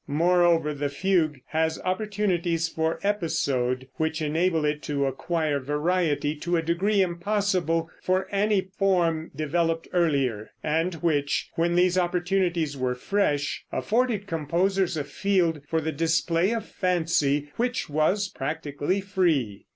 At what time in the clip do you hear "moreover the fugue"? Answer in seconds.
0.07-1.43